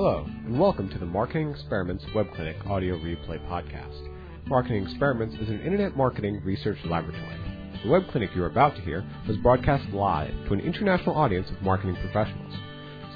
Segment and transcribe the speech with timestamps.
[0.00, 3.98] Hello, and welcome to the Marketing Experiments Web Clinic audio replay podcast.
[4.46, 7.36] Marketing Experiments is an internet marketing research laboratory.
[7.82, 11.50] The web clinic you are about to hear was broadcast live to an international audience
[11.50, 12.54] of marketing professionals.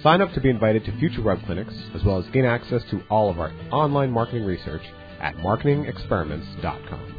[0.03, 3.01] Sign up to be invited to future web clinics, as well as gain access to
[3.09, 4.83] all of our online marketing research
[5.21, 7.15] at marketingexperiments.com.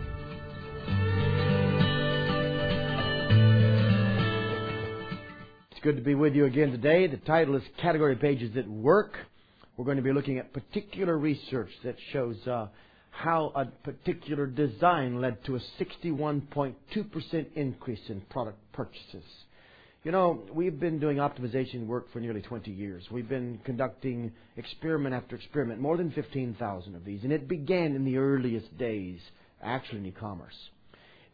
[5.71, 7.07] It's good to be with you again today.
[7.07, 9.15] The title is Category Pages that Work.
[9.75, 12.67] We're going to be looking at particular research that shows uh,
[13.09, 19.23] how a particular design led to a 61.2% increase in product purchases.
[20.03, 23.03] You know, we've been doing optimization work for nearly 20 years.
[23.09, 28.03] We've been conducting experiment after experiment, more than 15,000 of these, and it began in
[28.03, 29.19] the earliest days,
[29.61, 30.55] actually in e-commerce.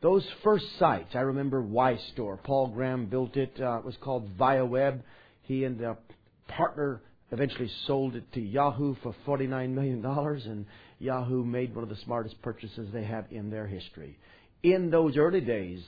[0.01, 2.37] Those first sites, I remember Y Store.
[2.37, 3.59] Paul Graham built it.
[3.59, 5.01] Uh, it was called ViaWeb.
[5.41, 5.97] He and a
[6.47, 7.01] partner
[7.31, 10.65] eventually sold it to Yahoo for $49 million, and
[10.99, 14.17] Yahoo made one of the smartest purchases they have in their history.
[14.63, 15.81] In those early days,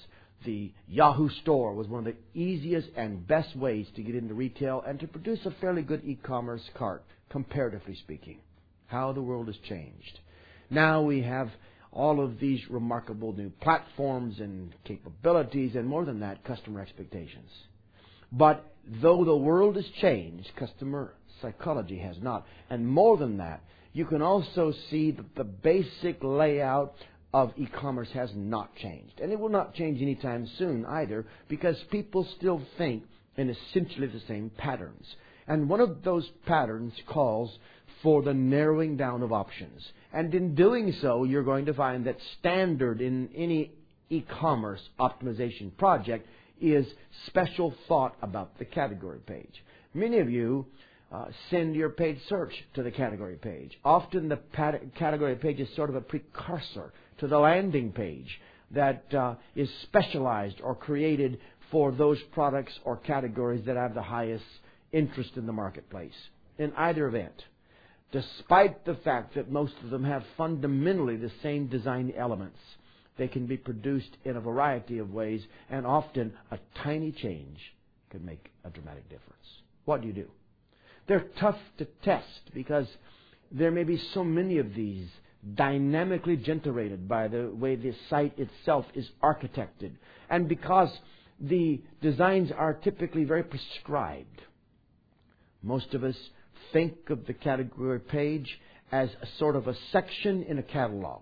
[0.45, 4.83] the Yahoo store was one of the easiest and best ways to get into retail
[4.88, 8.39] and to produce a fairly good e-commerce cart, comparatively speaking.
[8.88, 10.19] How the world has changed.
[10.69, 11.49] Now we have
[11.91, 17.49] all of these remarkable new platforms and capabilities, and more than that, customer expectations.
[18.31, 18.65] But
[19.01, 22.45] though the world has changed, customer psychology has not.
[22.69, 23.61] And more than that,
[23.93, 26.93] you can also see that the basic layout
[27.33, 29.19] of e-commerce has not changed.
[29.19, 33.03] And it will not change anytime soon either because people still think
[33.38, 35.05] in essentially the same patterns.
[35.47, 37.57] And one of those patterns calls
[38.03, 39.81] for the narrowing down of options.
[40.13, 43.71] And in doing so, you're going to find that standard in any
[44.09, 46.27] e-commerce optimization project
[46.61, 46.85] is
[47.27, 49.63] special thought about the category page.
[49.93, 50.65] Many of you
[51.11, 53.77] uh, send your paid search to the category page.
[53.83, 58.39] Often the pat- category page is sort of a precursor to the landing page
[58.71, 61.39] that uh, is specialized or created
[61.69, 64.45] for those products or categories that have the highest
[64.91, 66.13] interest in the marketplace.
[66.57, 67.33] In either event,
[68.11, 72.59] despite the fact that most of them have fundamentally the same design elements,
[73.21, 77.59] they can be produced in a variety of ways, and often a tiny change
[78.09, 79.45] can make a dramatic difference.
[79.85, 80.27] What do you do?
[81.07, 82.87] They're tough to test because
[83.51, 85.07] there may be so many of these
[85.53, 89.91] dynamically generated by the way the site itself is architected,
[90.27, 90.89] and because
[91.39, 94.41] the designs are typically very prescribed.
[95.61, 96.17] Most of us
[96.73, 98.59] think of the category page
[98.91, 101.21] as a sort of a section in a catalog.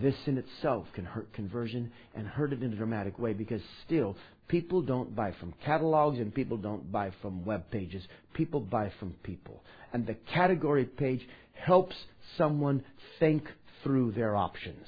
[0.00, 4.16] This in itself can hurt conversion and hurt it in a dramatic way because still
[4.48, 8.02] people don't buy from catalogs and people don't buy from web pages.
[8.34, 9.62] People buy from people.
[9.92, 11.96] And the category page helps
[12.36, 12.84] someone
[13.18, 13.44] think
[13.82, 14.86] through their options.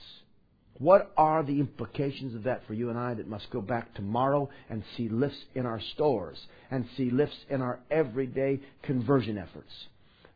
[0.79, 4.49] What are the implications of that for you and I that must go back tomorrow
[4.69, 6.39] and see lifts in our stores
[6.71, 9.73] and see lifts in our everyday conversion efforts?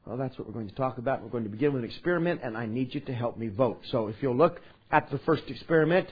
[0.06, 1.22] Well, that's what we're going to talk about.
[1.22, 3.80] We're going to begin with an experiment, and I need you to help me vote.
[3.90, 6.08] So if you'll look at the first experiment,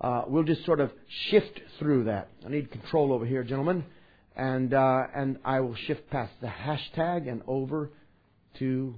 [0.00, 0.90] uh, we'll just sort of
[1.28, 2.28] shift through that.
[2.44, 3.84] I need control over here, gentlemen,
[4.36, 7.90] and uh, and I will shift past the hashtag and over
[8.58, 8.94] to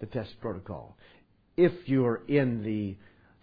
[0.00, 0.96] the test protocol.
[1.56, 2.96] If you're in the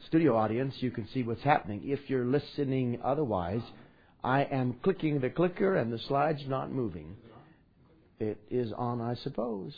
[0.07, 1.81] studio audience, you can see what's happening.
[1.85, 3.61] If you're listening otherwise,
[4.23, 7.15] I am clicking the clicker and the slide's not moving.
[8.19, 9.73] It is on, I suppose.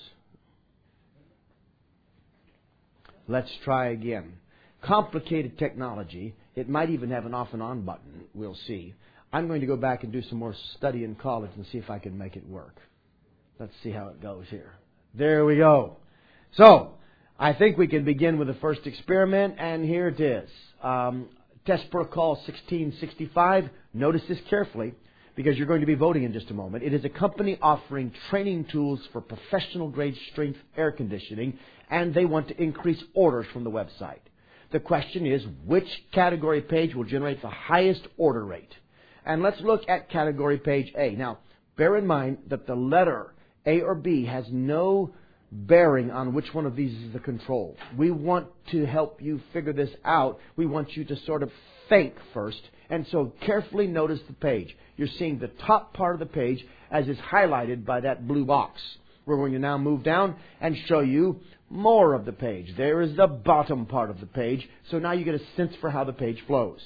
[3.27, 4.33] Let's try again.
[4.83, 6.35] Complicated technology.
[6.55, 8.25] It might even have an off and on button.
[8.33, 8.93] We'll see.
[9.33, 11.89] I'm going to go back and do some more study in college and see if
[11.89, 12.77] I can make it work.
[13.59, 14.73] Let's see how it goes here.
[15.13, 15.97] There we go.
[16.55, 16.93] So,
[17.39, 20.49] I think we can begin with the first experiment, and here it is.
[20.81, 21.29] Um,
[21.65, 23.69] test protocol 1665.
[23.93, 24.93] Notice this carefully
[25.35, 26.83] because you're going to be voting in just a moment.
[26.83, 31.59] It is a company offering training tools for professional grade strength air conditioning,
[31.89, 34.19] and they want to increase orders from the website.
[34.71, 38.73] The question is, which category page will generate the highest order rate?
[39.25, 41.11] And let's look at category page A.
[41.11, 41.39] Now,
[41.77, 43.33] bear in mind that the letter
[43.65, 45.13] A or B has no
[45.51, 47.77] bearing on which one of these is the control.
[47.97, 50.39] We want to help you figure this out.
[50.55, 51.51] We want you to sort of
[51.89, 52.61] think first.
[52.89, 54.75] And so carefully notice the page.
[54.97, 58.81] You're seeing the top part of the page as is highlighted by that blue box.
[59.25, 62.73] We're going to now move down and show you more of the page.
[62.77, 64.67] There is the bottom part of the page.
[64.91, 66.79] So now you get a sense for how the page flows.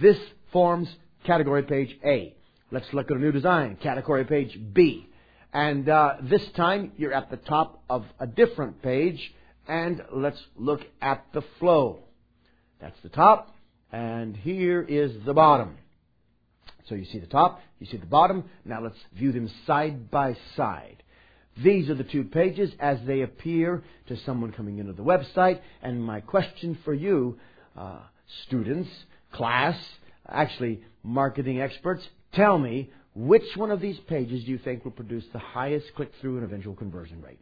[0.00, 0.18] This
[0.52, 0.88] forms
[1.24, 2.34] category page A.
[2.70, 5.08] Let's look at a new design, category page B.
[5.52, 9.32] And uh, this time you're at the top of a different page,
[9.68, 12.00] and let's look at the flow.
[12.80, 13.53] That's the top,
[13.94, 15.78] and here is the bottom.
[16.88, 18.42] So you see the top, you see the bottom.
[18.64, 21.04] Now let's view them side by side.
[21.62, 25.60] These are the two pages as they appear to someone coming into the website.
[25.80, 27.38] And my question for you,
[27.76, 28.00] uh,
[28.46, 28.90] students,
[29.30, 29.76] class,
[30.28, 35.24] actually marketing experts, tell me which one of these pages do you think will produce
[35.32, 37.38] the highest click through and eventual conversion rate?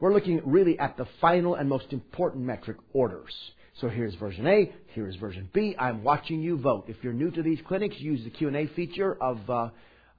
[0.00, 3.34] We're looking really at the final and most important metric, orders.
[3.80, 5.76] So here's version A, here's version B.
[5.78, 6.86] I'm watching you vote.
[6.88, 9.68] If you're new to these clinics, use the Q&A feature of uh,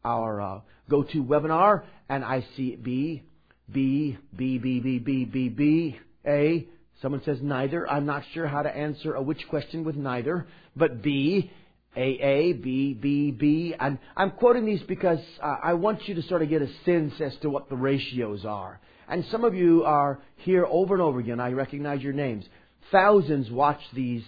[0.06, 0.60] our uh,
[0.92, 3.24] GoToWebinar, and I see B,
[3.72, 6.68] B, B, B, B, B, B, B, A.
[7.02, 7.90] Someone says neither.
[7.90, 10.46] I'm not sure how to answer a which question with neither,
[10.76, 11.52] but B,
[11.96, 13.74] A, A, B, B, B.
[13.80, 17.14] And I'm quoting these because uh, I want you to sort of get a sense
[17.20, 18.80] as to what the ratios are.
[19.10, 21.40] And some of you are here over and over again.
[21.40, 22.46] I recognize your names.
[22.92, 24.24] Thousands watch these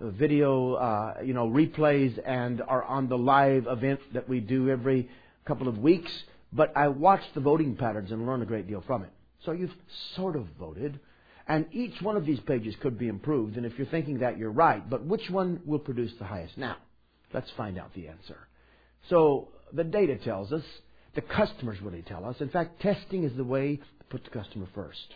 [0.00, 5.08] video, uh, you know, replays and are on the live event that we do every
[5.44, 6.10] couple of weeks.
[6.52, 9.10] But I watch the voting patterns and learn a great deal from it.
[9.44, 9.74] So you've
[10.16, 11.00] sort of voted.
[11.48, 13.56] And each one of these pages could be improved.
[13.56, 14.88] And if you're thinking that, you're right.
[14.88, 16.58] But which one will produce the highest?
[16.58, 16.76] Now,
[17.32, 18.36] let's find out the answer.
[19.08, 20.62] So the data tells us.
[21.14, 22.40] The customers really tell us.
[22.40, 25.14] In fact, testing is the way to put the customer first.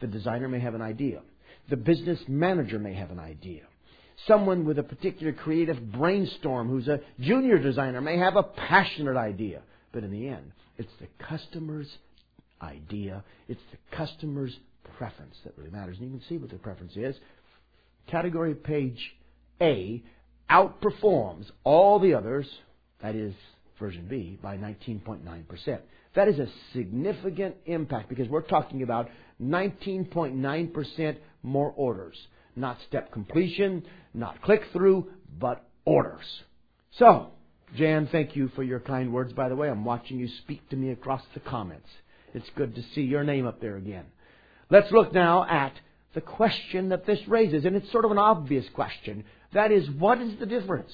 [0.00, 1.20] The designer may have an idea.
[1.68, 3.62] The business manager may have an idea.
[4.26, 9.62] Someone with a particular creative brainstorm who's a junior designer may have a passionate idea.
[9.92, 11.88] But in the end, it's the customer's
[12.62, 14.56] idea, it's the customer's
[14.96, 15.96] preference that really matters.
[15.98, 17.16] And you can see what the preference is.
[18.06, 19.14] Category page
[19.60, 20.02] A
[20.50, 22.46] outperforms all the others,
[23.02, 23.34] that is
[23.78, 25.80] version B, by 19.9%.
[26.14, 29.10] That is a significant impact because we're talking about
[29.42, 32.16] 19.9% more orders.
[32.54, 33.84] Not step completion,
[34.14, 36.24] not click through, but orders.
[36.92, 37.28] So,
[37.74, 39.68] Jan, thank you for your kind words, by the way.
[39.68, 41.88] I'm watching you speak to me across the comments.
[42.32, 44.06] It's good to see your name up there again.
[44.70, 45.72] Let's look now at
[46.14, 49.24] the question that this raises, and it's sort of an obvious question.
[49.52, 50.92] That is, what is the difference?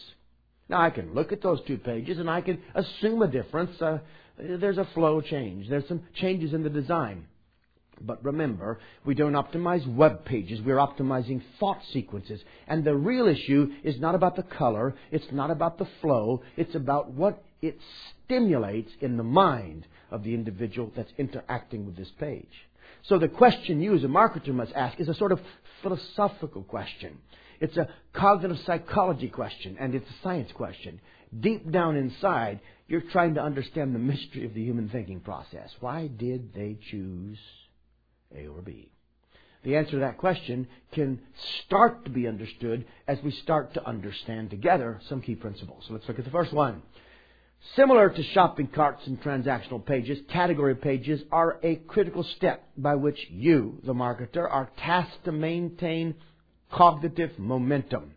[0.69, 3.81] Now, I can look at those two pages and I can assume a difference.
[3.81, 3.99] Uh,
[4.39, 5.69] there's a flow change.
[5.69, 7.27] There's some changes in the design.
[8.05, 10.61] But remember, we don't optimize web pages.
[10.61, 12.41] We're optimizing thought sequences.
[12.67, 14.95] And the real issue is not about the color.
[15.11, 16.43] It's not about the flow.
[16.57, 17.79] It's about what it
[18.25, 22.53] stimulates in the mind of the individual that's interacting with this page.
[23.05, 25.41] So the question you as a marketer must ask is a sort of
[25.83, 27.19] philosophical question.
[27.61, 31.01] It's a cognitive psychology question and it's a science question.
[31.39, 35.71] Deep down inside, you're trying to understand the mystery of the human thinking process.
[35.81, 37.39] Why did they choose
[38.37, 38.90] a or B?
[39.64, 41.20] The answer to that question can
[41.64, 45.84] start to be understood as we start to understand together some key principles.
[45.87, 46.82] So let's look at the first one.
[47.76, 53.19] Similar to shopping carts and transactional pages, category pages are a critical step by which
[53.31, 56.17] you, the marketer, are tasked to maintain
[56.73, 58.14] cognitive momentum.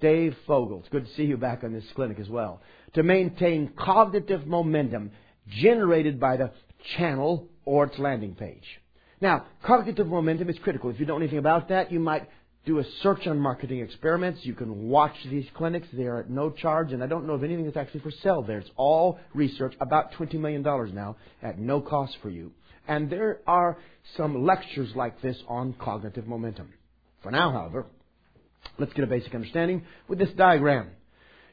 [0.00, 2.60] Dave Fogel, it's good to see you back on this clinic as well.
[2.94, 5.12] To maintain cognitive momentum
[5.48, 6.50] generated by the
[6.96, 8.81] channel or its landing page.
[9.22, 10.90] Now, cognitive momentum is critical.
[10.90, 12.28] If you don't know anything about that, you might
[12.66, 14.40] do a search on marketing experiments.
[14.42, 15.86] You can watch these clinics.
[15.92, 18.42] They are at no charge, and I don't know of anything that's actually for sale
[18.42, 18.58] there.
[18.58, 22.50] It's all research, about $20 million now, at no cost for you.
[22.88, 23.78] And there are
[24.16, 26.72] some lectures like this on cognitive momentum.
[27.22, 27.86] For now, however,
[28.76, 30.90] let's get a basic understanding with this diagram.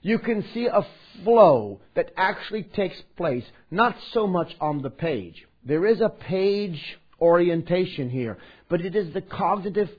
[0.02, 0.88] You can see a
[1.24, 5.46] flow that actually takes place not so much on the page.
[5.64, 6.82] There is a page
[7.22, 8.38] orientation here,
[8.70, 9.90] but it is the cognitive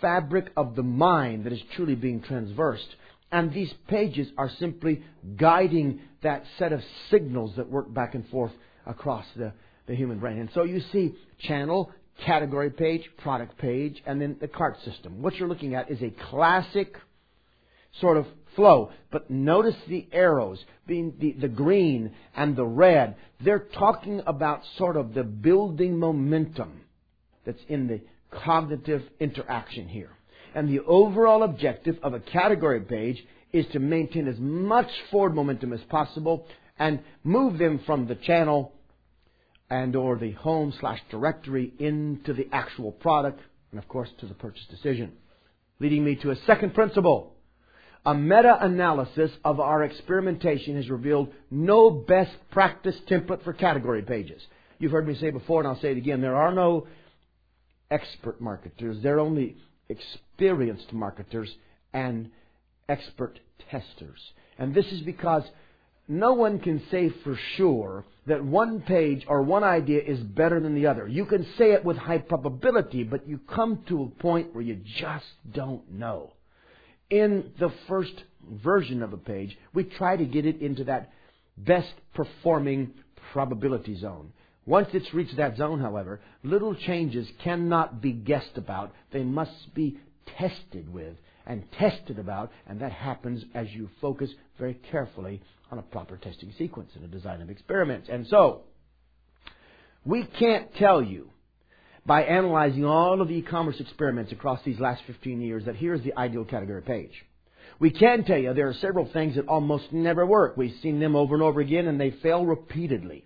[0.00, 2.96] fabric of the mind that is truly being transversed.
[3.32, 5.02] And these pages are simply
[5.36, 8.52] guiding that set of signals that work back and forth
[8.86, 9.52] across the,
[9.86, 10.38] the human brain.
[10.38, 11.92] And so you see channel,
[12.24, 15.22] category page, product page, and then the cart system.
[15.22, 16.96] What you're looking at is a classic
[18.00, 18.90] sort of flow.
[19.10, 23.16] But notice the arrows, being the, the green and the red.
[23.42, 26.82] They're talking about sort of the building momentum
[27.44, 30.10] that's in the cognitive interaction here.
[30.54, 35.72] And the overall objective of a category page is to maintain as much forward momentum
[35.72, 36.46] as possible
[36.78, 38.72] and move them from the channel
[39.68, 44.34] and or the home slash directory into the actual product and of course to the
[44.34, 45.12] purchase decision.
[45.78, 47.34] Leading me to a second principle.
[48.06, 54.40] A meta-analysis of our experimentation has revealed no best practice template for category pages.
[54.78, 56.22] You've heard me say before, and I'll say it again.
[56.22, 56.86] There are no
[57.90, 59.02] expert marketers.
[59.02, 59.56] There are only
[59.90, 61.54] experienced marketers
[61.92, 62.30] and
[62.88, 63.38] expert
[63.70, 64.20] testers.
[64.58, 65.42] And this is because
[66.08, 70.74] no one can say for sure that one page or one idea is better than
[70.74, 71.06] the other.
[71.06, 74.80] You can say it with high probability, but you come to a point where you
[74.98, 76.32] just don't know.
[77.10, 78.14] In the first
[78.48, 81.10] version of a page, we try to get it into that
[81.56, 82.92] best performing
[83.32, 84.32] probability zone.
[84.64, 88.92] Once it's reached that zone, however, little changes cannot be guessed about.
[89.12, 89.98] They must be
[90.38, 95.82] tested with and tested about, and that happens as you focus very carefully on a
[95.82, 98.08] proper testing sequence and a design of experiments.
[98.08, 98.62] And so,
[100.04, 101.30] we can't tell you
[102.06, 106.16] by analyzing all of the e-commerce experiments across these last 15 years that here's the
[106.16, 107.24] ideal category page.
[107.78, 110.56] We can tell you there are several things that almost never work.
[110.56, 113.24] We've seen them over and over again and they fail repeatedly.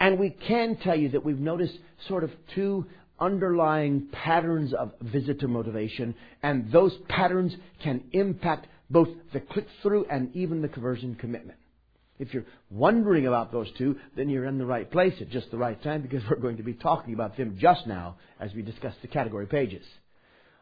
[0.00, 2.86] And we can tell you that we've noticed sort of two
[3.20, 10.34] underlying patterns of visitor motivation, and those patterns can impact both the click through and
[10.36, 11.58] even the conversion commitment.
[12.18, 15.58] If you're wondering about those two, then you're in the right place at just the
[15.58, 18.94] right time because we're going to be talking about them just now as we discuss
[19.02, 19.84] the category pages.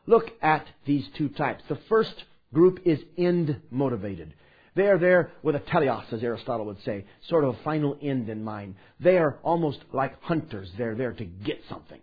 [0.06, 1.62] Look at these two types.
[1.68, 4.34] The first group is end motivated.
[4.75, 8.28] They are there with a teleos, as Aristotle would say, sort of a final end
[8.28, 8.75] in mind.
[9.00, 10.70] They are almost like hunters.
[10.76, 12.00] They're there to get something.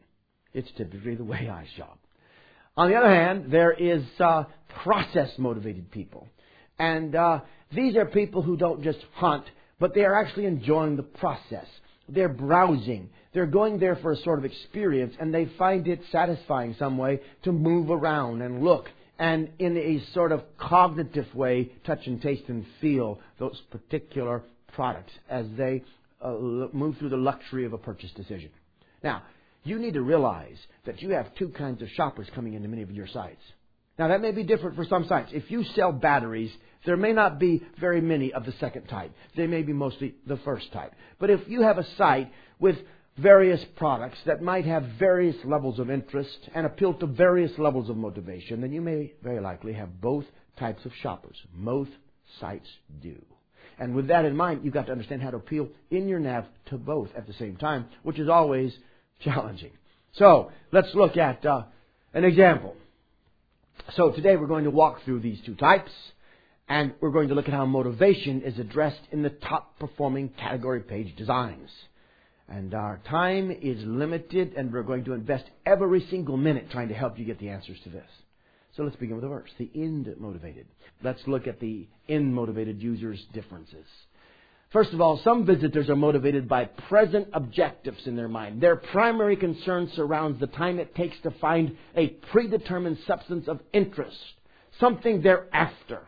[0.53, 1.99] It's typically the way I shop.
[2.75, 4.45] On the other hand, there is uh,
[4.83, 6.27] process motivated people.
[6.79, 7.41] And uh,
[7.73, 9.45] these are people who don't just hunt,
[9.79, 11.67] but they are actually enjoying the process.
[12.09, 13.09] They're browsing.
[13.33, 17.21] They're going there for a sort of experience, and they find it satisfying some way
[17.43, 18.89] to move around and look
[19.19, 25.13] and in a sort of cognitive way, touch and taste and feel those particular products
[25.29, 25.83] as they
[26.21, 26.31] uh,
[26.73, 28.49] move through the luxury of a purchase decision.
[29.03, 29.23] Now,
[29.63, 32.91] you need to realize that you have two kinds of shoppers coming into many of
[32.91, 33.41] your sites.
[33.97, 35.31] Now, that may be different for some sites.
[35.33, 36.51] If you sell batteries,
[36.85, 39.11] there may not be very many of the second type.
[39.37, 40.93] They may be mostly the first type.
[41.19, 42.77] But if you have a site with
[43.17, 47.97] various products that might have various levels of interest and appeal to various levels of
[47.97, 50.25] motivation, then you may very likely have both
[50.57, 51.37] types of shoppers.
[51.53, 51.91] Most
[52.39, 52.67] sites
[53.01, 53.15] do.
[53.79, 56.45] And with that in mind, you've got to understand how to appeal in your nav
[56.67, 58.73] to both at the same time, which is always
[59.19, 59.71] challenging.
[60.13, 61.63] So, let's look at uh,
[62.13, 62.75] an example.
[63.95, 65.91] So today we're going to walk through these two types,
[66.67, 70.79] and we're going to look at how motivation is addressed in the top performing category
[70.79, 71.69] page designs.
[72.49, 76.95] And our time is limited, and we're going to invest every single minute trying to
[76.95, 78.09] help you get the answers to this.
[78.75, 80.65] So let's begin with the verse, the end motivated.
[81.03, 83.85] Let's look at the end motivated users' differences.
[84.73, 88.59] First of all, some visitors are motivated by present objectives in their mind.
[88.59, 94.17] Their primary concern surrounds the time it takes to find a predetermined substance of interest,
[94.79, 96.01] something they're after.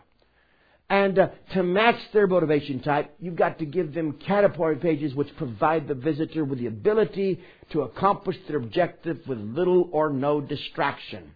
[0.89, 5.35] And uh, to match their motivation type, you've got to give them category pages which
[5.37, 7.41] provide the visitor with the ability
[7.71, 11.35] to accomplish their objective with little or no distraction.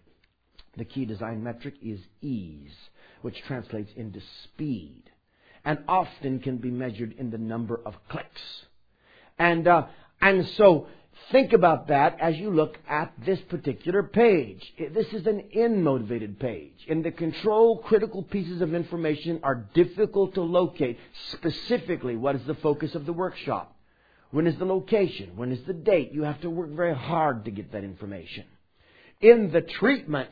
[0.76, 2.74] The key design metric is ease,
[3.22, 5.04] which translates into speed,
[5.64, 8.42] and often can be measured in the number of clicks.
[9.38, 9.86] And uh,
[10.20, 10.86] and so
[11.30, 14.72] Think about that as you look at this particular page.
[14.92, 16.74] This is an in motivated page.
[16.88, 20.98] In the control, critical pieces of information are difficult to locate.
[21.32, 23.76] Specifically, what is the focus of the workshop?
[24.32, 25.36] When is the location?
[25.36, 26.12] When is the date?
[26.12, 28.44] You have to work very hard to get that information.
[29.20, 30.30] In the treatment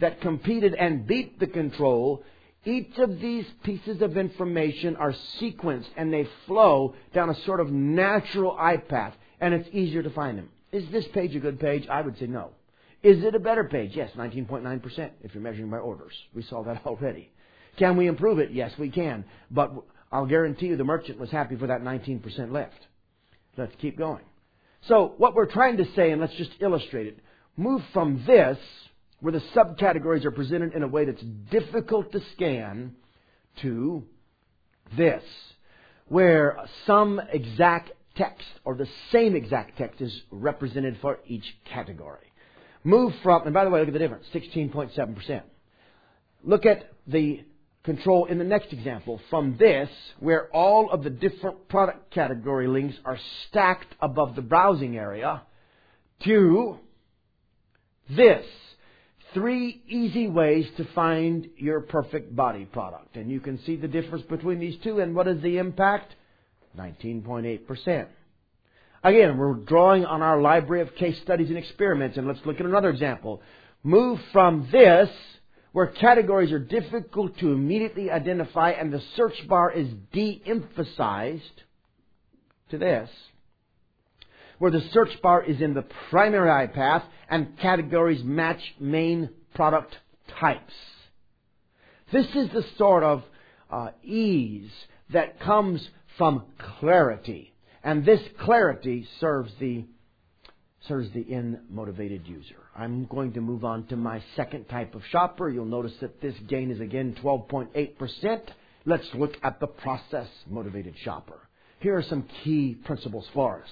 [0.00, 2.24] that competed and beat the control,
[2.64, 7.70] each of these pieces of information are sequenced and they flow down a sort of
[7.70, 10.48] natural eye path and it's easier to find them.
[10.72, 11.86] Is this page a good page?
[11.88, 12.50] I would say no.
[13.02, 13.92] Is it a better page?
[13.94, 16.14] Yes, 19.9% if you're measuring by orders.
[16.34, 17.30] We saw that already.
[17.78, 18.50] Can we improve it?
[18.52, 19.24] Yes, we can.
[19.50, 19.72] But
[20.10, 22.86] I'll guarantee you the merchant was happy for that 19% left.
[23.56, 24.24] Let's keep going.
[24.88, 27.18] So what we're trying to say, and let's just illustrate it,
[27.56, 28.58] move from this,
[29.24, 32.94] where the subcategories are presented in a way that's difficult to scan,
[33.62, 34.04] to
[34.98, 35.22] this,
[36.08, 42.34] where some exact text or the same exact text is represented for each category.
[42.84, 45.40] Move from, and by the way, look at the difference 16.7%.
[46.42, 47.44] Look at the
[47.82, 49.22] control in the next example.
[49.30, 49.88] From this,
[50.20, 55.40] where all of the different product category links are stacked above the browsing area,
[56.24, 56.78] to
[58.10, 58.44] this.
[59.34, 63.16] Three easy ways to find your perfect body product.
[63.16, 65.00] And you can see the difference between these two.
[65.00, 66.14] And what is the impact?
[66.78, 68.06] 19.8%.
[69.02, 72.64] Again, we're drawing on our library of case studies and experiments, and let's look at
[72.64, 73.42] another example.
[73.82, 75.10] Move from this,
[75.72, 81.62] where categories are difficult to immediately identify and the search bar is de-emphasized,
[82.70, 83.10] to this,
[84.64, 89.94] where the search bar is in the primary path and categories match main product
[90.40, 90.72] types.
[92.10, 93.22] This is the sort of
[93.70, 94.70] uh, ease
[95.12, 96.44] that comes from
[96.80, 97.52] clarity.
[97.82, 99.84] And this clarity serves the
[100.88, 102.56] serves the in-motivated user.
[102.74, 105.50] I'm going to move on to my second type of shopper.
[105.50, 108.40] You'll notice that this gain is again 12.8%.
[108.86, 111.38] Let's look at the process motivated shopper.
[111.80, 113.68] Here are some key principles for us.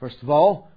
[0.00, 0.68] First of all,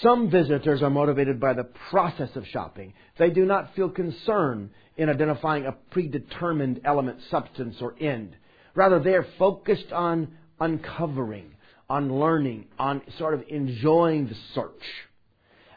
[0.00, 2.94] some visitors are motivated by the process of shopping.
[3.18, 8.36] They do not feel concern in identifying a predetermined element, substance, or end.
[8.74, 10.28] Rather, they are focused on
[10.60, 11.50] uncovering,
[11.90, 14.84] on learning, on sort of enjoying the search.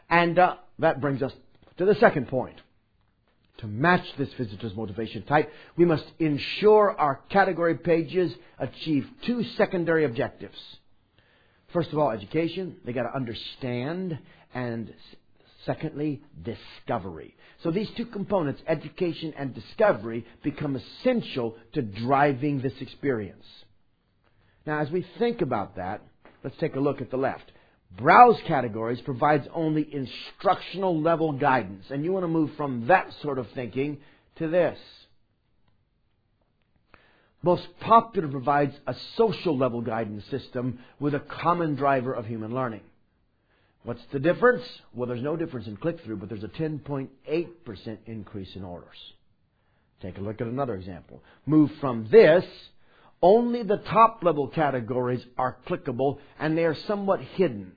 [0.08, 1.32] And uh, that brings us
[1.78, 2.60] to the second point.
[3.58, 10.04] To match this visitor's motivation type, we must ensure our category pages achieve two secondary
[10.04, 10.58] objectives.
[11.72, 12.76] First of all, education.
[12.84, 14.18] They got to understand,
[14.54, 14.92] and
[15.64, 17.34] secondly, discovery.
[17.62, 23.44] So these two components, education and discovery, become essential to driving this experience.
[24.66, 26.02] Now, as we think about that,
[26.44, 27.50] let's take a look at the left.
[27.96, 33.38] Browse categories provides only instructional level guidance, and you want to move from that sort
[33.38, 33.98] of thinking
[34.36, 34.78] to this.
[37.42, 42.82] Most popular provides a social level guidance system with a common driver of human learning.
[43.84, 44.62] What's the difference?
[44.94, 48.96] Well, there's no difference in click through, but there's a 10.8% increase in orders.
[50.00, 51.22] Take a look at another example.
[51.46, 52.44] Move from this
[53.22, 57.72] only the top level categories are clickable and they are somewhat hidden,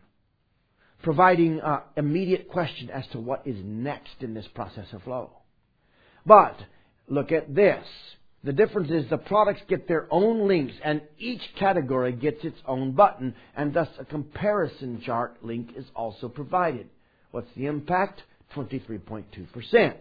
[1.04, 5.30] providing uh, immediate question as to what is next in this process of flow.
[6.26, 6.60] But
[7.08, 7.86] look at this.
[8.46, 12.92] The difference is the products get their own links and each category gets its own
[12.92, 16.88] button and thus a comparison chart link is also provided.
[17.32, 18.22] What's the impact?
[18.56, 19.96] 23.2%.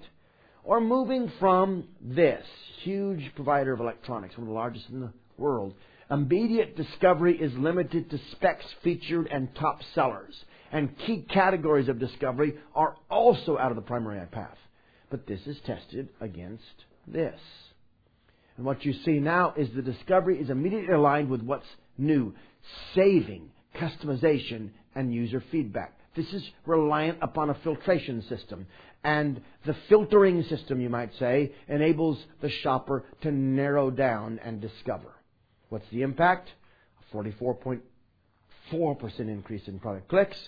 [0.62, 2.44] Or moving from this
[2.82, 5.72] huge provider of electronics, one of the largest in the world.
[6.10, 10.34] Immediate discovery is limited to specs featured and top sellers.
[10.70, 14.58] And key categories of discovery are also out of the primary path.
[15.10, 17.40] But this is tested against this.
[18.56, 21.66] And what you see now is the discovery is immediately aligned with what's
[21.98, 22.34] new,
[22.94, 25.92] saving, customization, and user feedback.
[26.14, 28.66] This is reliant upon a filtration system.
[29.02, 35.12] And the filtering system, you might say, enables the shopper to narrow down and discover.
[35.68, 36.50] What's the impact?
[37.12, 37.80] A 44.4%
[39.20, 40.38] increase in product clicks,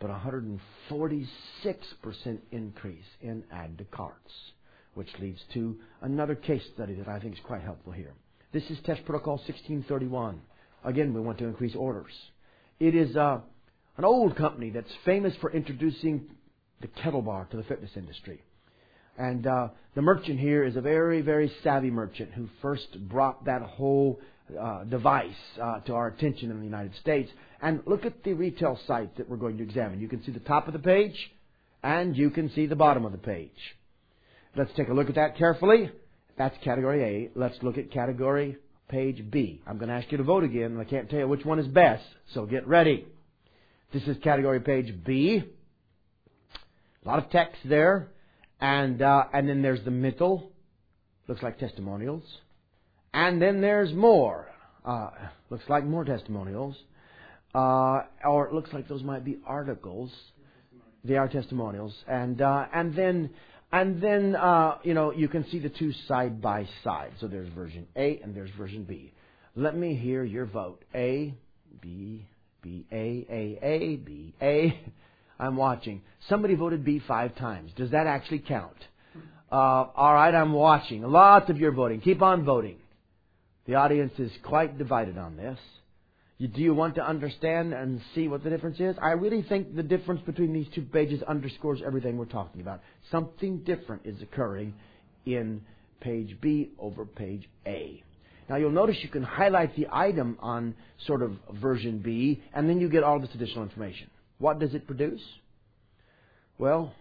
[0.00, 1.28] but 146%
[2.50, 4.32] increase in add to carts,
[4.94, 8.12] which leads to another case study that I think is quite helpful here.
[8.52, 10.40] This is Test Protocol 1631.
[10.84, 12.12] Again, we want to increase orders.
[12.78, 13.40] It is uh,
[13.96, 16.26] an old company that's famous for introducing
[16.80, 18.42] the kettlebell to the fitness industry.
[19.16, 23.62] And uh, the merchant here is a very, very savvy merchant who first brought that
[23.62, 24.20] whole
[24.58, 27.30] uh, device uh, to our attention in the United States.
[27.60, 30.00] And look at the retail site that we're going to examine.
[30.00, 31.30] You can see the top of the page,
[31.82, 33.50] and you can see the bottom of the page.
[34.54, 35.90] Let's take a look at that carefully.
[36.36, 37.38] That's category A.
[37.38, 39.62] Let's look at category page B.
[39.66, 41.58] I'm going to ask you to vote again, and I can't tell you which one
[41.58, 43.06] is best, so get ready.
[43.94, 45.42] This is category page B.
[47.04, 48.08] A lot of text there.
[48.60, 50.52] And, uh, and then there's the middle.
[51.28, 52.22] Looks like testimonials.
[53.14, 54.48] And then there's more.
[54.84, 55.10] Uh,
[55.50, 56.76] looks like more testimonials.
[57.54, 60.10] Uh, or it looks like those might be articles.
[61.04, 61.94] They are testimonials.
[62.06, 63.30] And, uh, and then,
[63.72, 67.12] and then, uh, you know, you can see the two side by side.
[67.20, 69.12] So there's version A and there's version B.
[69.56, 70.84] Let me hear your vote.
[70.94, 71.34] A,
[71.80, 72.26] B,
[72.62, 74.78] B, A, A, A, B, A.
[75.38, 76.02] I'm watching.
[76.28, 77.72] Somebody voted B five times.
[77.76, 78.76] Does that actually count?
[79.50, 79.54] Uh,
[79.96, 81.02] all right, I'm watching.
[81.02, 82.00] Lots of you are voting.
[82.00, 82.76] Keep on voting.
[83.66, 85.58] The audience is quite divided on this.
[86.48, 88.96] Do you want to understand and see what the difference is?
[89.00, 92.80] I really think the difference between these two pages underscores everything we're talking about.
[93.10, 94.74] Something different is occurring
[95.26, 95.62] in
[96.00, 98.02] page B over page A.
[98.48, 100.74] Now you'll notice you can highlight the item on
[101.06, 104.10] sort of version B, and then you get all this additional information.
[104.38, 105.22] What does it produce?
[106.58, 106.92] Well,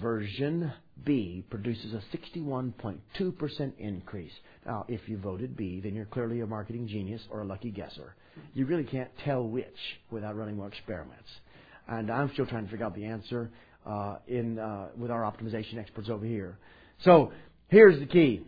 [0.00, 0.72] version
[1.04, 4.32] B produces a 61.2% increase.
[4.64, 8.14] Now, if you voted B, then you're clearly a marketing genius or a lucky guesser.
[8.54, 9.76] You really can't tell which
[10.10, 11.28] without running more experiments.
[11.88, 13.50] And I'm still trying to figure out the answer
[13.86, 16.58] uh, in uh, with our optimization experts over here.
[17.04, 17.32] So
[17.68, 18.42] here's the key.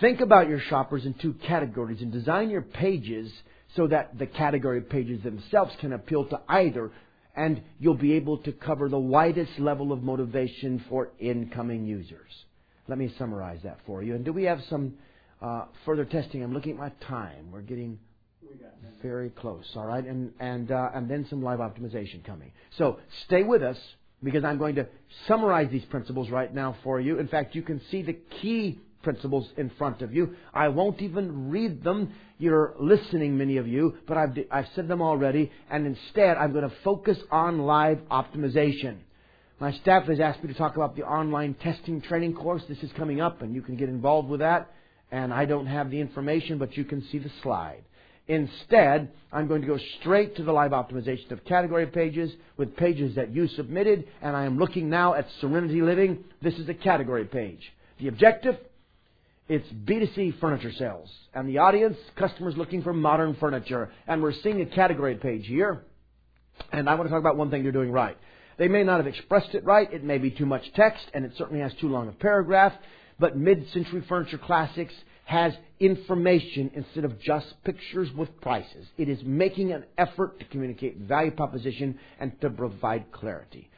[0.00, 3.30] Think about your shoppers in two categories and design your pages
[3.76, 6.90] so that the category pages themselves can appeal to either
[7.36, 12.30] and you'll be able to cover the widest level of motivation for incoming users.
[12.88, 14.14] Let me summarize that for you.
[14.14, 14.94] And do we have some
[15.40, 16.42] uh, further testing?
[16.42, 17.50] I'm looking at my time.
[17.52, 17.98] We're getting
[19.02, 19.64] very close.
[19.76, 22.50] All right, and and uh, and then some live optimization coming.
[22.76, 23.78] So stay with us
[24.22, 24.86] because I'm going to
[25.26, 27.18] summarize these principles right now for you.
[27.18, 30.34] In fact, you can see the key principles in front of you.
[30.52, 32.12] I won't even read them.
[32.38, 36.68] You're listening, many of you, but I've, I've said them already, and instead I'm going
[36.68, 38.96] to focus on live optimization.
[39.60, 42.62] My staff has asked me to talk about the online testing training course.
[42.66, 44.72] This is coming up, and you can get involved with that.
[45.12, 47.82] And I don't have the information, but you can see the slide.
[48.26, 53.16] Instead, I'm going to go straight to the live optimization of category pages with pages
[53.16, 56.24] that you submitted, and I am looking now at Serenity Living.
[56.40, 57.60] This is a category page.
[57.98, 58.56] The objective
[59.50, 61.10] it's B2C furniture sales.
[61.34, 63.90] And the audience, customers looking for modern furniture.
[64.06, 65.82] And we're seeing a category page here.
[66.70, 68.16] And I want to talk about one thing they're doing right.
[68.58, 69.92] They may not have expressed it right.
[69.92, 72.72] It may be too much text, and it certainly has too long a paragraph.
[73.18, 78.86] But mid-century furniture classics has information instead of just pictures with prices.
[78.98, 83.68] It is making an effort to communicate value proposition and to provide clarity.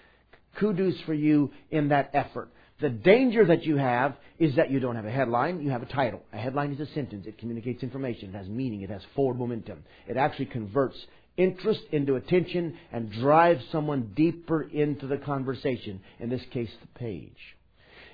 [0.60, 2.50] Kudos for you in that effort.
[2.82, 5.86] The danger that you have is that you don't have a headline, you have a
[5.86, 6.20] title.
[6.32, 7.26] A headline is a sentence.
[7.28, 8.30] It communicates information.
[8.30, 8.82] It has meaning.
[8.82, 9.84] It has forward momentum.
[10.08, 10.96] It actually converts
[11.36, 16.00] interest into attention and drives someone deeper into the conversation.
[16.18, 17.38] In this case, the page.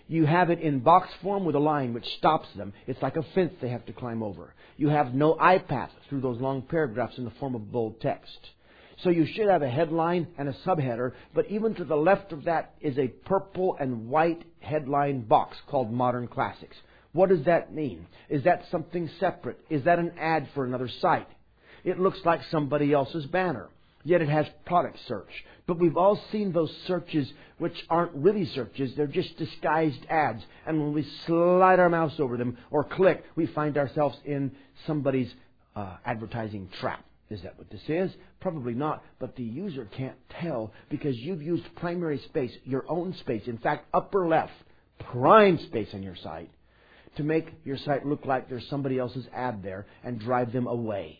[0.06, 2.74] You have it in box form with a line which stops them.
[2.86, 4.54] It's like a fence they have to climb over.
[4.76, 8.38] You have no eye path through those long paragraphs in the form of bold text.
[9.02, 12.44] So you should have a headline and a subheader, but even to the left of
[12.44, 16.76] that is a purple and white headline box called Modern Classics.
[17.12, 18.06] What does that mean?
[18.28, 19.60] Is that something separate?
[19.70, 21.28] Is that an ad for another site?
[21.84, 23.68] It looks like somebody else's banner,
[24.04, 25.30] yet it has product search.
[25.66, 30.42] But we've all seen those searches which aren't really searches, they're just disguised ads.
[30.66, 34.52] And when we slide our mouse over them or click, we find ourselves in
[34.86, 35.32] somebody's
[35.76, 37.04] uh, advertising trap.
[37.30, 38.10] Is that what this is?
[38.40, 43.42] Probably not, but the user can't tell because you've used primary space, your own space,
[43.46, 44.52] in fact, upper left,
[45.12, 46.50] prime space on your site,
[47.16, 51.18] to make your site look like there's somebody else's ad there and drive them away.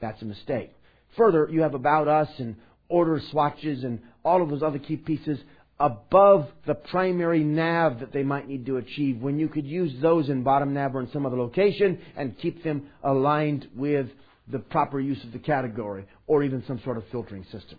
[0.00, 0.74] That's a mistake.
[1.16, 2.56] Further, you have About Us and
[2.88, 5.38] order swatches and all of those other key pieces
[5.78, 10.28] above the primary nav that they might need to achieve when you could use those
[10.28, 14.08] in bottom nav or in some other location and keep them aligned with
[14.48, 17.78] the proper use of the category or even some sort of filtering system.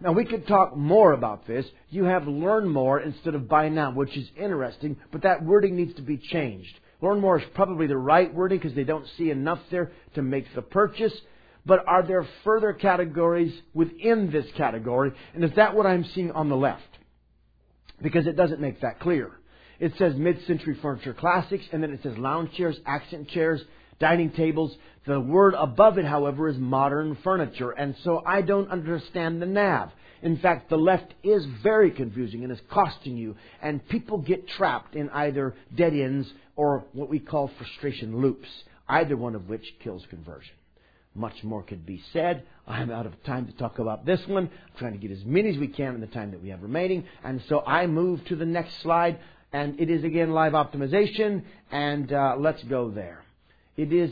[0.00, 1.64] Now we could talk more about this.
[1.90, 5.94] You have learn more instead of buy now, which is interesting, but that wording needs
[5.94, 6.78] to be changed.
[7.00, 10.46] Learn more is probably the right wording because they don't see enough there to make
[10.54, 11.12] the purchase.
[11.66, 15.12] But are there further categories within this category?
[15.34, 16.82] And is that what I'm seeing on the left?
[18.02, 19.30] Because it doesn't make that clear.
[19.80, 23.62] It says mid-century furniture classics, and then it says lounge chairs, accent chairs,
[23.98, 24.76] dining tables.
[25.06, 29.90] The word above it, however, is modern furniture, and so I don't understand the nav.
[30.22, 34.96] In fact, the left is very confusing and is costing you, and people get trapped
[34.96, 38.48] in either dead ends or what we call frustration loops,
[38.88, 40.54] either one of which kills conversion.
[41.14, 42.42] Much more could be said.
[42.66, 44.44] I'm out of time to talk about this one.
[44.44, 46.62] I'm trying to get as many as we can in the time that we have
[46.62, 49.18] remaining, and so I move to the next slide,
[49.52, 53.23] and it is again live optimization, and uh, let's go there.
[53.76, 54.10] It is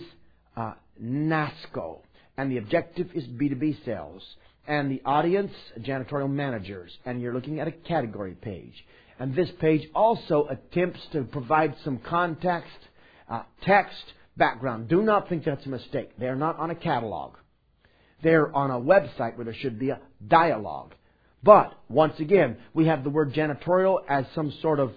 [0.57, 2.01] uh, NASCO,
[2.37, 4.23] and the objective is B2B sales.
[4.67, 8.75] And the audience, janitorial managers, and you're looking at a category page.
[9.19, 12.71] And this page also attempts to provide some context,
[13.29, 14.03] uh, text,
[14.37, 14.89] background.
[14.89, 16.11] Do not think that's a mistake.
[16.19, 17.35] They're not on a catalog.
[18.23, 20.95] They're on a website where there should be a dialogue.
[21.43, 24.93] But, once again, we have the word janitorial as some sort of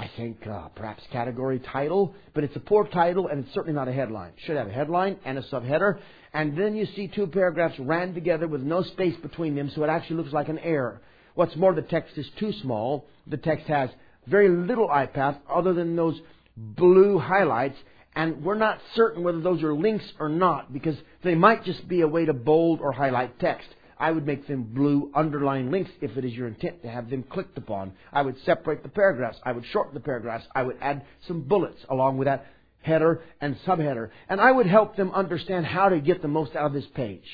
[0.00, 3.86] I think uh, perhaps category title, but it's a poor title and it's certainly not
[3.86, 4.32] a headline.
[4.46, 5.98] Should have a headline and a subheader,
[6.32, 9.90] and then you see two paragraphs ran together with no space between them, so it
[9.90, 11.02] actually looks like an error.
[11.34, 13.08] What's more, the text is too small.
[13.26, 13.90] The text has
[14.26, 16.18] very little eye path other than those
[16.56, 17.76] blue highlights,
[18.16, 22.00] and we're not certain whether those are links or not because they might just be
[22.00, 23.68] a way to bold or highlight text.
[24.00, 27.22] I would make them blue underline links if it is your intent to have them
[27.22, 27.92] clicked upon.
[28.12, 29.38] I would separate the paragraphs.
[29.44, 30.46] I would shorten the paragraphs.
[30.54, 32.46] I would add some bullets along with that
[32.80, 34.08] header and subheader.
[34.30, 37.26] And I would help them understand how to get the most out of this page.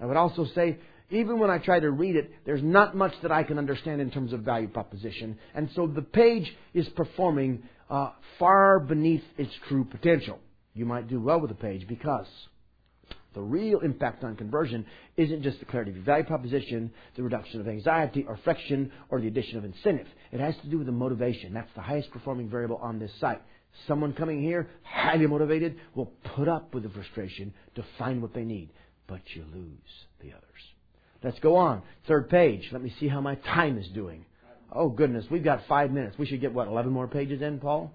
[0.00, 0.78] I would also say,
[1.10, 4.10] even when I try to read it, there's not much that I can understand in
[4.10, 5.38] terms of value proposition.
[5.54, 10.38] And so the page is performing uh, far beneath its true potential.
[10.72, 12.26] You might do well with the page because
[13.34, 14.84] the real impact on conversion
[15.16, 19.20] isn't just the clarity of your value proposition, the reduction of anxiety or friction, or
[19.20, 20.06] the addition of incentive.
[20.32, 21.54] It has to do with the motivation.
[21.54, 23.42] That's the highest performing variable on this site.
[23.86, 28.44] Someone coming here, highly motivated, will put up with the frustration to find what they
[28.44, 28.70] need.
[29.06, 30.42] But you lose the others.
[31.22, 31.82] Let's go on.
[32.06, 32.68] Third page.
[32.72, 34.24] Let me see how my time is doing.
[34.72, 35.24] Oh, goodness.
[35.30, 36.18] We've got five minutes.
[36.18, 37.92] We should get, what, 11 more pages in, Paul?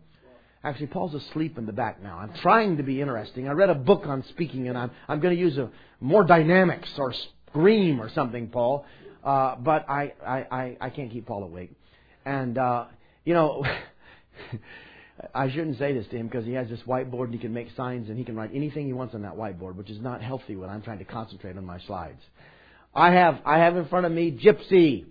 [0.63, 2.17] Actually, Paul's asleep in the back now.
[2.17, 3.48] I'm trying to be interesting.
[3.48, 5.70] I read a book on speaking, and I'm, I'm going to use a
[6.02, 7.13] more dynamics or
[7.50, 8.86] scream or something, Paul.
[9.24, 11.72] Uh, but I, I, I, I can't keep Paul awake.
[12.26, 12.86] And, uh,
[13.24, 13.63] you know,
[15.36, 17.70] I shouldn't say this to him because he has this whiteboard and he can make
[17.76, 20.56] signs and he can write anything he wants on that whiteboard, which is not healthy
[20.56, 22.22] when I'm trying to concentrate on my slides.
[22.93, 25.06] I have, I have in front of me Gypsy,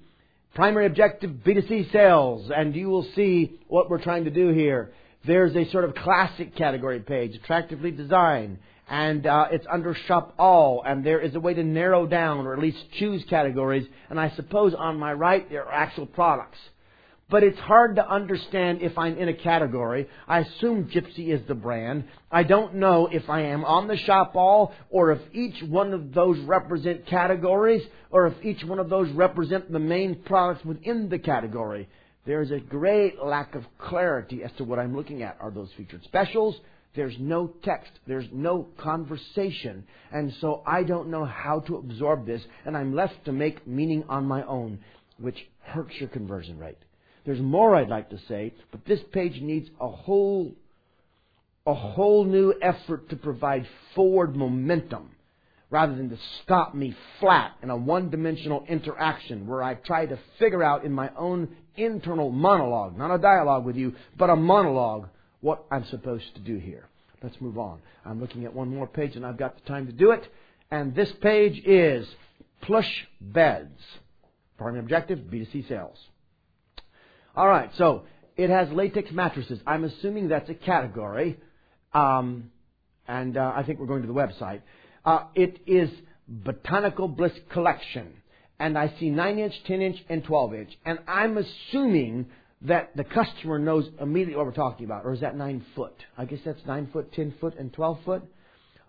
[0.54, 4.92] primary objective B2C sales, and you will see what we're trying to do here.
[5.26, 8.58] There's a sort of classic category page, attractively designed,
[8.88, 12.52] and uh, it's under Shop All, and there is a way to narrow down or
[12.52, 13.86] at least choose categories.
[14.08, 16.58] And I suppose on my right there are actual products.
[17.28, 20.06] But it's hard to understand if I'm in a category.
[20.28, 22.04] I assume Gypsy is the brand.
[22.30, 26.14] I don't know if I am on the shop all or if each one of
[26.14, 31.18] those represent categories or if each one of those represent the main products within the
[31.18, 31.88] category.
[32.26, 35.38] There's a great lack of clarity as to what I'm looking at.
[35.40, 36.56] Are those featured specials?
[36.96, 37.92] There's no text.
[38.06, 39.84] There's no conversation.
[40.10, 44.04] And so I don't know how to absorb this, and I'm left to make meaning
[44.08, 44.80] on my own,
[45.18, 46.78] which hurts your conversion rate.
[47.24, 50.52] There's more I'd like to say, but this page needs a whole,
[51.66, 55.10] a whole new effort to provide forward momentum
[55.70, 60.18] rather than to stop me flat in a one dimensional interaction where I try to
[60.38, 65.08] figure out in my own internal monologue, not a dialogue with you, but a monologue,
[65.40, 66.88] what I'm supposed to do here.
[67.22, 67.80] Let's move on.
[68.04, 70.26] I'm looking at one more page and I've got the time to do it.
[70.70, 72.06] And this page is
[72.60, 73.80] plush beds.
[74.58, 75.98] Primary objective, B2C sales.
[77.34, 78.04] All right, so
[78.36, 79.60] it has latex mattresses.
[79.66, 81.38] I'm assuming that's a category.
[81.92, 82.50] Um,
[83.08, 84.62] and uh, I think we're going to the website.
[85.06, 85.88] Uh, it is
[86.28, 88.12] Botanical Bliss Collection
[88.58, 90.70] and I see 9 inch, 10 inch, and 12 inch.
[90.84, 92.26] And I'm assuming
[92.62, 95.04] that the customer knows immediately what we're talking about.
[95.04, 95.94] Or is that 9 foot?
[96.16, 98.22] I guess that's 9 foot, 10 foot, and 12 foot.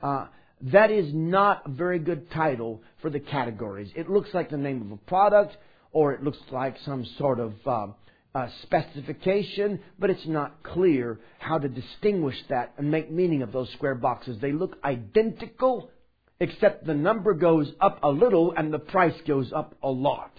[0.02, 0.28] Uh,
[0.62, 3.92] that is not a very good title for the categories.
[3.96, 5.58] It looks like the name of a product,
[5.92, 7.88] or it looks like some sort of uh,
[8.34, 13.70] uh, specification, but it's not clear how to distinguish that and make meaning of those
[13.74, 14.38] square boxes.
[14.42, 15.92] They look identical,
[16.40, 20.32] except the number goes up a little and the price goes up a lot.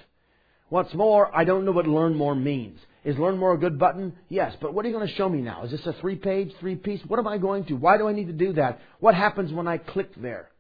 [0.69, 2.79] What's more, I don't know what learn more means.
[3.05, 4.15] Is learn more a good button?
[4.29, 5.65] Yes, but what are you going to show me now?
[5.65, 7.01] Is this a three page, three piece?
[7.07, 7.75] What am I going to?
[7.75, 8.81] Why do I need to do that?
[9.01, 10.51] What happens when I click there?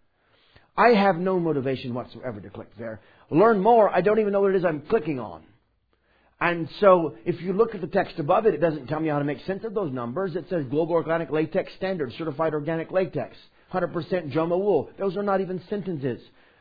[0.76, 3.00] I have no motivation whatsoever to click there.
[3.30, 5.42] Learn more, I don't even know what it is I'm clicking on.
[6.40, 9.18] And so, if you look at the text above it, it doesn't tell me how
[9.18, 10.36] to make sense of those numbers.
[10.36, 13.36] It says Global Organic Latex Standard, Certified Organic Latex.
[13.72, 14.90] 100% Joma wool.
[14.98, 16.20] Those are not even sentences.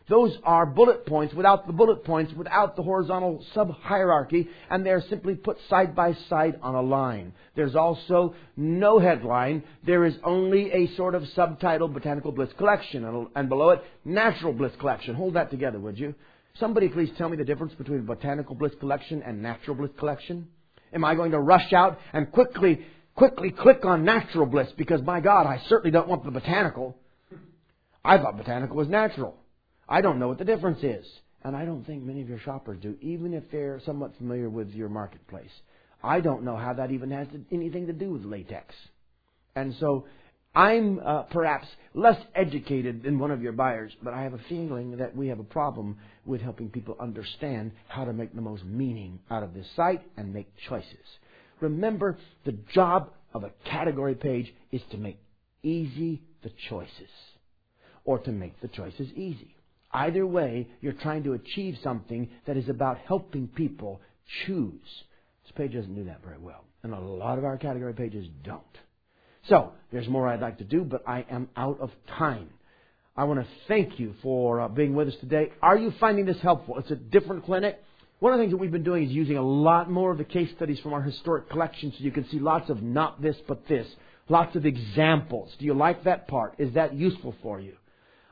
[0.10, 5.36] Those are bullet points without the bullet points, without the horizontal sub-hierarchy, and they're simply
[5.36, 7.34] put side by side on a line.
[7.58, 9.64] There's also no headline.
[9.86, 14.72] There is only a sort of subtitle, Botanical Bliss Collection, and below it, Natural Bliss
[14.80, 15.14] Collection.
[15.14, 16.16] Hold that together, would you?
[16.58, 20.48] Somebody please tell me the difference between Botanical Bliss Collection and Natural Bliss Collection.
[20.94, 22.80] Am I going to rush out and quickly
[23.18, 26.96] quickly click on natural bliss because, my God, I certainly don't want the botanical.
[28.06, 29.36] I thought botanical was natural.
[29.90, 31.06] I don't know what the difference is.
[31.44, 34.70] And I don't think many of your shoppers do, even if they're somewhat familiar with
[34.70, 35.52] your marketplace.
[36.04, 38.76] I don't know how that even has anything to do with latex.
[39.56, 40.06] And so
[40.54, 44.98] I'm uh, perhaps less educated than one of your buyers, but I have a feeling
[44.98, 49.20] that we have a problem with helping people understand how to make the most meaning
[49.32, 51.06] out of this site and make choices.
[51.60, 55.20] Remember, the job of a category page is to make
[55.64, 57.12] easy the choices
[58.04, 59.56] or to make the choices easy.
[59.92, 64.02] Either way, you're trying to achieve something that is about helping people
[64.46, 65.04] choose.
[65.44, 66.64] This page doesn't do that very well.
[66.84, 68.62] And a lot of our category pages don't.
[69.48, 72.50] So, there's more I'd like to do, but I am out of time.
[73.16, 75.52] I want to thank you for uh, being with us today.
[75.62, 76.78] Are you finding this helpful?
[76.78, 77.82] It's a different clinic.
[78.20, 80.24] One of the things that we've been doing is using a lot more of the
[80.24, 83.68] case studies from our historic collection so you can see lots of not this but
[83.68, 83.88] this.
[84.28, 85.54] Lots of examples.
[85.60, 86.56] Do you like that part?
[86.58, 87.74] Is that useful for you?